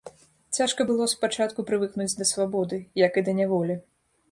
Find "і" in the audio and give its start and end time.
3.23-3.29